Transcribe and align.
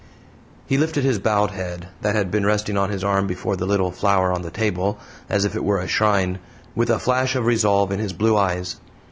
He 0.65 0.79
lifted 0.79 1.03
his 1.03 1.19
bowed 1.19 1.51
head, 1.51 1.89
that 2.01 2.15
had 2.15 2.31
been 2.31 2.43
resting 2.43 2.75
on 2.75 2.89
his 2.89 3.03
arm 3.03 3.27
before 3.27 3.55
the 3.55 3.67
little 3.67 3.91
flower 3.91 4.33
on 4.33 4.41
the 4.41 4.49
table 4.49 4.97
as 5.29 5.45
if 5.45 5.55
it 5.55 5.63
were 5.63 5.77
a 5.79 5.87
shrine 5.87 6.39
with 6.73 6.89
a 6.89 6.97
flash 6.97 7.35
of 7.35 7.45
resolve 7.45 7.91
in 7.91 7.99
his 7.99 8.11
blue 8.11 8.35
eyes. 8.35 8.77